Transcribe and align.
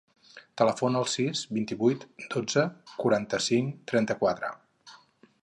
Telefona 0.59 1.01
al 1.03 1.05
sis, 1.15 1.43
vint-i-vuit, 1.57 2.07
dotze, 2.37 2.65
quaranta-cinc, 3.05 3.79
trenta-quatre. 3.93 4.53